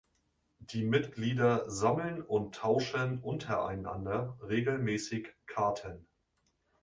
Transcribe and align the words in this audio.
Die 0.57 0.83
Mitglieder 0.83 1.69
sammeln 1.69 2.23
und 2.23 2.55
tauschen 2.55 3.19
untereinander 3.21 4.35
regelmäßig 4.41 5.31
Karten. 5.45 6.07